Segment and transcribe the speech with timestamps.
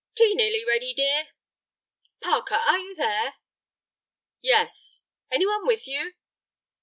[0.15, 1.27] "Tea nearly ready, dear?"
[2.23, 3.35] "Parker, are you there?"
[4.41, 6.13] "Yes." "Any one with you?"